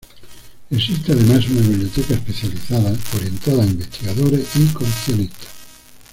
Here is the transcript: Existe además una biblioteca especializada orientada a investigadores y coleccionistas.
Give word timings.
Existe 0.71 1.11
además 1.11 1.47
una 1.47 1.61
biblioteca 1.61 2.15
especializada 2.15 2.91
orientada 3.13 3.61
a 3.61 3.67
investigadores 3.67 4.47
y 4.55 4.65
coleccionistas. 4.73 5.47